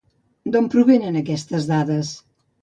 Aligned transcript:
D'on 0.55 0.69
provenen 0.75 1.19
aquestes 1.21 1.69
dades? 1.73 2.11